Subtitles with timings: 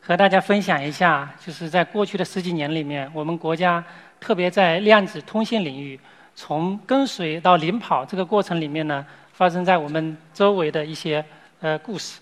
[0.00, 3.84] 和大家分享一下，就是在过去的十几年里面，我们国家
[4.18, 6.00] 特别在量子通信领域，
[6.34, 11.22] 从跟随到领跑这个过程里面呢，发生在我们周围的一些
[11.60, 12.20] 呃故事。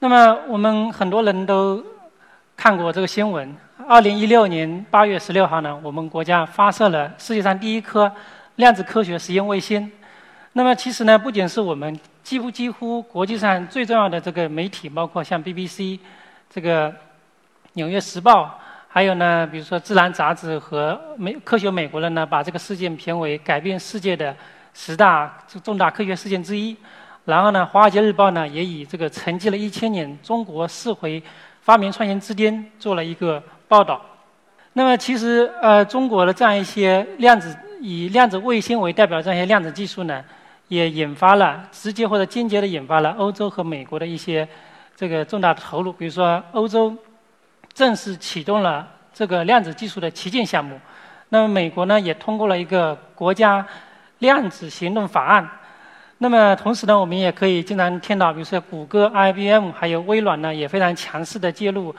[0.00, 1.82] 那么我们很多人都
[2.56, 3.56] 看过这个新闻。
[3.88, 8.12] 二零一六年八月十六号呢，我们国家发射了世界上第一颗
[8.56, 9.90] 量子科学实验卫星。
[10.52, 15.98] 那么其实呢，不仅是我们，几乎几乎国际上最重要的这个媒体，包括像 BBC。
[16.50, 16.90] 这个
[17.74, 18.44] 《纽约时报》，
[18.88, 24.34] 还有呢，比如说《自然》杂志和美科学美国人呢，把这个事件评为改变世界的
[24.72, 26.74] 十大重大科学事件之一。
[27.26, 31.22] 然后呢，《华尔街日报》呢也以这个沉寂了一千年中国四回
[31.60, 34.00] 发明创新之巅做了一个报道。
[34.72, 40.24] 那么，其实呃，中国的这样一些量子以量子卫星为代表的这样一些量子技术呢，
[40.68, 44.48] 也引发了直接或者间接的引发了欧洲和美国的一些。
[44.98, 46.92] 这个重大的投入，比如说欧洲
[47.72, 50.76] 正式启动了这个量子技术的旗舰项目，
[51.28, 53.64] 那么美国呢也通过了一个国家
[54.18, 55.48] 量子行动法案。
[56.18, 61.94] 那么同时呢，我们也可以经常听到，比如说谷歌、IBM 还有微软呢也非常强势的介入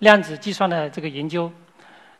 [0.00, 1.50] 量子计算的这个研究。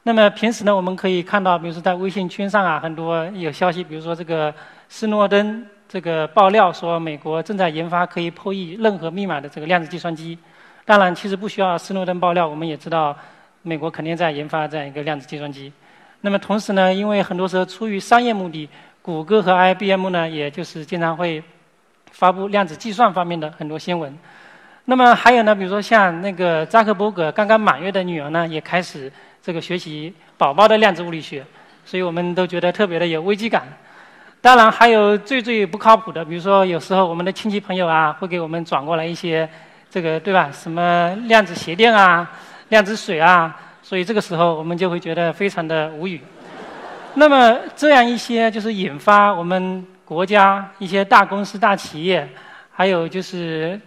[0.05, 4.55] 那么平时呢，我们可以看到，比如说在微信圈上啊，很多有消息，比如说这个
[4.89, 5.67] 斯诺登。
[5.93, 10.39] 这个爆料说，美国正在研发可以破译任何密码的这个量子计算机。
[10.87, 13.15] 当然，其实不需要斯诺登爆料，我们也知道，
[13.61, 15.71] 美国肯定在研发这样一个量子计算机。
[16.23, 18.67] 那么同时呢，因为很多时候出于商业目的，
[19.03, 21.45] 谷歌和 IBM 呢，也就是经常会
[22.11, 24.19] 发布量子计算方面的很多新闻。
[24.87, 31.45] 那么还有呢，比如说像那个扎克伯格刚刚满月的女儿呢，也开始这个学习宝宝的量子物理学，
[31.85, 33.65] 所以我们都觉得特别的有危机感。
[34.43, 39.49] 当然，还有最最不靠谱的，比如说有时候我们的亲戚朋友啊，会给我们转过来一些
[39.89, 40.51] 这个，对吧？
[40.53, 42.29] 什么量子鞋垫啊、
[42.71, 46.21] 量子水啊，所以这个时候我们就会觉得非常的无语。
[47.15, 52.29] 那么这样一些就是引发我们国家一些大公司、大企业，
[52.73, 53.81] 还有就是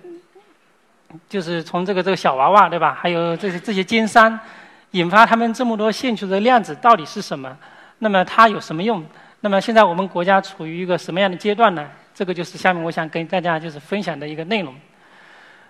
[1.28, 2.98] 就是从这个这个小娃娃，对吧？
[2.98, 4.40] 还有这些这些奸商，
[4.92, 7.58] 引发他们这么多兴趣的量子到底是什么？
[8.00, 9.04] 那么它有什么用？
[9.46, 11.88] 那么现在我们国家处于一个什么样的阶段呢？
[12.16, 14.74] 这个就是下面我想跟大家就是分享的一个内容。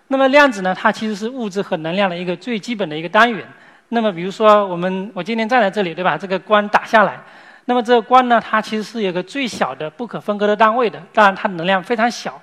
[0.07, 3.45] 那么量子呢，它其实是物质和能量的一个最基本的一个单元。
[3.89, 6.17] 那么比如说我们我今天站在这里，对吧？
[6.17, 7.19] 这个光打下来，
[7.65, 11.03] 那么这个光呢，它其实是有个最小的不可分割的单位的。
[11.11, 12.41] 当然它能量非常小。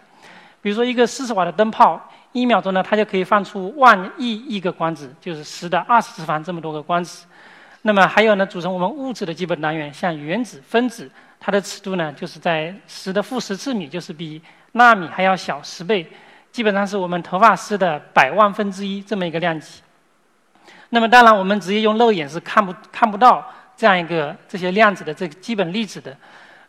[0.60, 1.98] 比如说一个四十瓦的灯泡，
[2.32, 7.24] 一秒钟呢，它就可以放出万亿亿个光子，就是十的二十次方这么多个光子。
[7.84, 11.10] 那么还有呢，组成我们物质的基本单元，像原子、分子，
[11.40, 14.40] 它的尺度呢，就是在十的负十次米，就是比
[14.72, 16.06] 纳米还要小十倍，
[16.52, 19.82] 基本上是我们头发丝的百万分之一这么一个量级。
[20.90, 23.44] 那么当然，我们直接用肉眼是看不看不到
[23.76, 26.16] 这样一个这些量子的这个基本粒子的。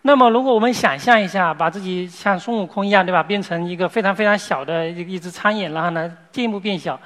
[0.01, 6.99] 那么如果我们想象一下，把自己像孙悟空一样，对吧，变成一个非常非常小的一一只苍蝇，然后呢进一步变小，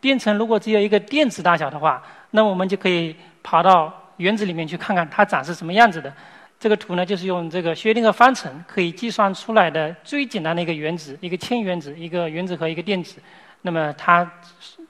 [0.00, 3.14] 变成如果只有一个电子大小的话，那我们就可以。
[3.42, 6.12] 跑到原子里面去看看它长是什么样子的。
[6.58, 13.16] 这个图呢，就是用这个薛定谔方程可以计算出来的最简单的一个原子，一个氢原子，一个原子和一个电子。
[13.62, 14.30] 那么它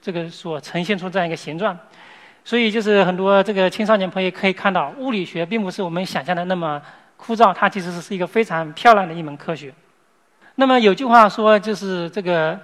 [0.01, 1.77] 这个所呈现出这样一个形状。
[2.43, 6.81] 所以就是很多这个青少年朋友可以看到，物理学并不是我们想象的那么
[7.15, 9.73] 枯燥，它其实是一个非常漂亮的一门科学。
[10.55, 12.59] 那么有句话说，就是这个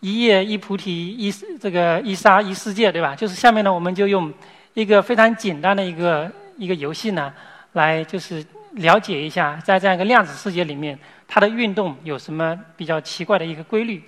[0.00, 1.30] 一叶一菩提一
[1.60, 3.14] 这个一沙一世界，对吧？
[3.14, 4.32] 就是下面呢，我们就用。
[4.74, 7.32] 一个非常简单的一个一个游戏呢，
[7.72, 10.96] 来就是了解一下，在这样一个量子世界里面，
[11.26, 14.02] 它的运动有什么比较奇怪的一个规律。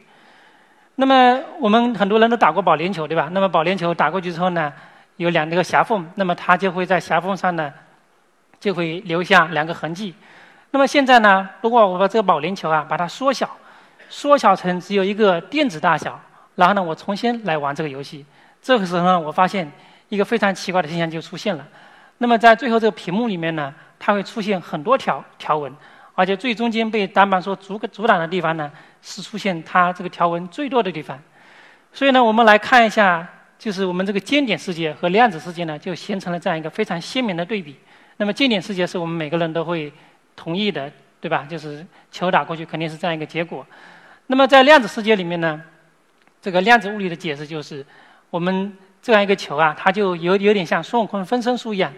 [0.95, 3.29] 那么我们很多人都打过保龄球，对吧？
[3.33, 4.73] 那么保龄球打过去之后呢，
[5.17, 7.73] 有两个狭缝，那么它就会在狭缝上呢，
[8.61, 10.15] 就会留下两个痕迹。
[10.71, 13.51] 那么现在呢，如果我把这个保龄球啊，把它缩小，
[14.09, 16.21] 缩小成只有一个电子大小，
[16.55, 18.25] 然后呢，我重新来玩这个游戏，
[18.63, 19.69] 这个时候呢，我发现。
[20.13, 21.67] 一个非常奇怪的现象就出现了，
[22.19, 25.75] 那么在最后这个屏幕里面呢，它会出现很多条条纹，
[26.15, 28.71] 而且最中间被单板所阻阻挡的地方呢，
[29.01, 31.19] 是出现它这个条纹最多的地方。
[31.95, 33.27] 所以呢，我们来看一下
[33.59, 37.79] 就是我们这个尖点世界和量子世界呢，就形成了这样一个非常鲜明的对比。
[38.19, 39.91] 那么尖点世界是我们每个人都会
[40.37, 40.93] 同意的，
[41.23, 41.47] 对吧？
[41.49, 43.67] 就是球打过去肯定是这样一个结果。
[44.27, 45.63] 那么在量子世界里面呢，
[46.43, 47.83] 这个量子物理的解释就是，
[48.29, 51.93] 我们这样一个球啊，它就有有点像孙悟空分身术一样。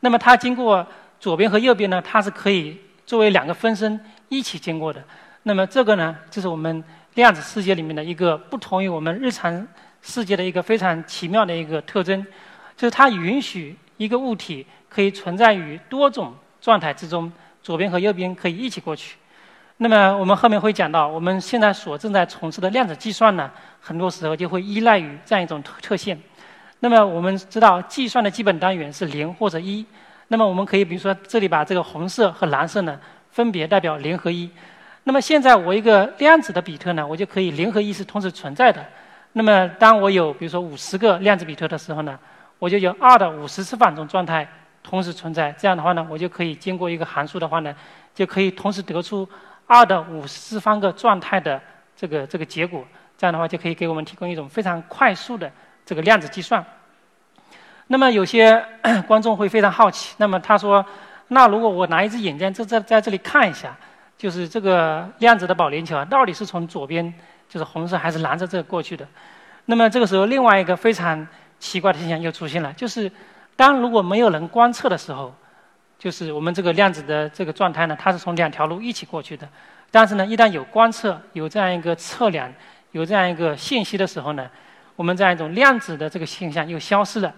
[0.00, 0.86] 那么它经过
[1.18, 3.98] 左边和右边呢，它是可以作为两个分身
[4.28, 5.02] 一起经过的。
[5.44, 6.84] 那么这个呢，就是我们
[7.14, 9.66] 量子世界里面的一个不同于我们日常
[10.02, 12.22] 世界的一个非常奇妙的一个特征，
[12.76, 19.16] 就是它允许一个物体可以存在于多种状态之中，左边和右边可以一起过去。
[19.78, 26.20] 那么我们后面会讲到，我们现在所正在从事的量子计算呢，很多时候就会依赖于这样一种特特性。
[26.80, 29.84] 那么我们知道，计算的基本单元是零或者一。
[30.28, 32.98] 那么我们可以比如说，这里把这个红色和蓝色呢，
[33.30, 34.50] 分别代表零和一。
[35.04, 38.84] 那么现在我一个量子的比特呢，我就可以零和一是同时存在的。
[39.32, 42.18] 那么当我有比如说五十个量子比特的时候呢，
[42.58, 44.48] 我就有二的五十次方种状态
[44.82, 45.52] 同时存在。
[45.58, 47.74] 这样的话呢，我就可以经过一个函数的话呢，
[48.14, 49.28] 就可以同时得出。
[49.66, 51.60] 二的五十次方个状态的
[51.94, 52.84] 这个这个结果，
[53.16, 55.48] 这样的话就可以给我们提供一种非常快速的
[55.90, 56.64] 这个量子计算。
[57.88, 58.64] 那么有些
[59.08, 60.86] 观众会非常好奇，那么他说，
[61.26, 63.76] 那如果我拿一只眼睛在在在这里看一下，
[64.16, 67.12] 就是这个量子的保龄球啊，到底是从左边
[67.48, 69.04] 就是红色还是蓝色这过去的？
[69.64, 71.26] 那么这个时候另外一个非常
[71.58, 73.10] 奇怪的现象又出现了，就是
[73.56, 75.34] 当如果没有人观测的时候。
[76.00, 79.46] 就是我们这个量子的这个状态呢，它是从两条路一起过去的。
[79.90, 82.50] 但是呢，一旦有观测、有这样一个测量、
[82.92, 84.48] 有这样一个信息的时候呢，
[85.00, 87.34] 我们这样一种量子的这个现象又消失了，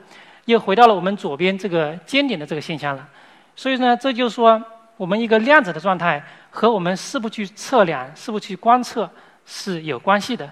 [0.46, 3.08] 又回到了我们左边这个尖点的这个现象了。
[3.54, 4.60] 所以呢，这就是说，
[4.96, 6.20] 我们一个量子的状态
[6.50, 9.08] 和我们是不去测量、是不去观测
[9.46, 10.50] 是有关系的。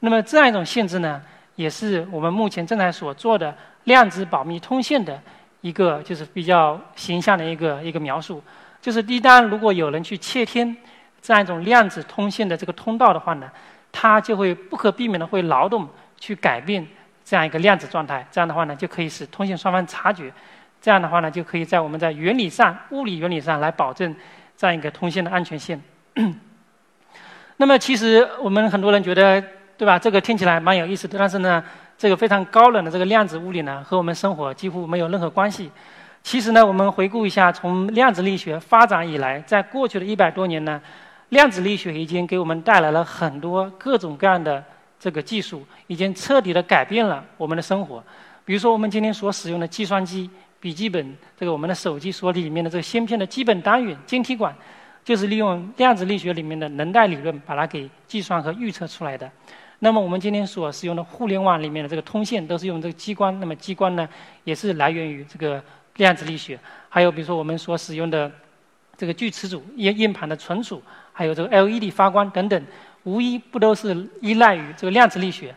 [0.00, 1.22] 那么这样一种性质呢，
[1.54, 5.18] 也是我们目前正在所做的量子保密通信的。
[5.62, 8.42] 一个就是比较形象的一个一个描述，
[8.82, 10.76] 就是一旦如果有人去窃听
[11.22, 13.50] 这样一种量子通信的这个通道的话呢，
[13.90, 15.88] 它就会不可避免的会劳动
[16.20, 16.86] 去改变
[17.24, 20.32] 这样一个量子状态，这样的话呢就可以使通信双方察觉，
[20.80, 24.14] 这样的话呢就可以在我们在原理上、物理原理上来保证
[24.56, 25.82] 这样一个通信的安全性。
[27.56, 29.42] 那么其实我们很多人觉得，
[29.76, 29.98] 对吧？
[29.98, 31.64] 这个听起来蛮有意思的，但是呢。
[32.00, 35.70] 这个非常高冷的这个量子物理呢，和我们生活几乎没有任何关系。
[36.22, 40.80] 其实呢，我们回顾一下，从量子力学发展以来，在过去的一百多年呢，
[41.28, 44.64] 量子力学已经给我们带来了很多各种各样的
[45.00, 48.04] 这个技术，已经彻底的改变了我们的生活。
[48.44, 50.28] 比如说，我们今天所使用的计算机、
[50.60, 54.54] 笔记本，这个我们的手机所里面的这个芯片的基本单元晶体管，
[55.02, 59.30] 就是利用量子力学里面的能带理论把它给计算和预测出来的。
[59.78, 64.06] 那么我们今天所使用的互联网里面的这个通信都是用这个激光，那么激光呢
[64.44, 65.62] 也是来源于这个
[65.96, 66.58] 量子力学。
[66.90, 68.30] 还有比如说我们所使用的
[68.96, 70.82] 这个锯齿组、硬硬盘的存储，
[71.12, 72.62] 还有这个 LED 发光等等，
[73.04, 75.54] 无一不都是依赖于这个量子力学。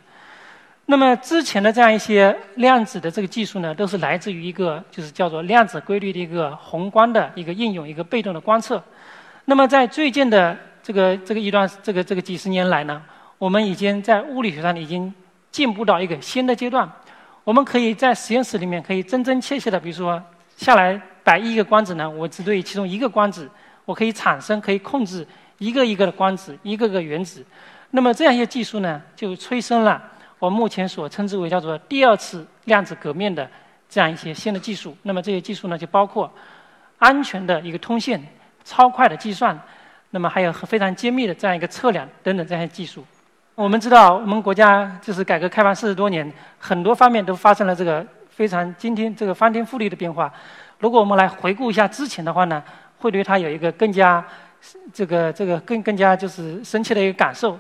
[0.86, 8.84] 那么之前的这样一些量子的这个技术呢，都是来自于一个就是叫做量子规律的一个宏观的一个应用，一个被动的观测。
[9.46, 13.02] 那么在最近的这个这个一段这个这个几十年来呢？
[13.38, 15.14] 我们已经在物理学上已经
[15.52, 16.90] 进步到一个新的阶段，
[17.44, 20.22] 我们可以在实验室里面可以真真切切的，比如说
[20.56, 23.50] 下来摆一个光子呢，我只对其中一个光子，
[23.84, 27.46] 我可以产生可以控制一个一个的光子，一个个原子。
[27.92, 30.02] 那么这样一些技术呢，就催生了
[30.40, 33.48] 我目前所称之为叫做第二次量子革命的
[33.88, 34.98] 这样一些新的技术。
[35.04, 36.32] 那么这些技术呢，就包括
[36.98, 38.22] 安全的一个通信、
[38.64, 39.60] 超快的计算，
[40.10, 43.06] 那么还有非常精密的这样一个测量等等这样一些技术。
[43.56, 50.34] 我们知道，我们国家就是改革开放四十多年，很多方面都发生了这个非常今天、这个翻天覆地的变化。
[50.80, 52.64] 如果我们来回顾一下之前的话呢，
[52.98, 54.26] 会对它有一个更加
[54.94, 57.58] 这个这个更更加就是深切的一个感受。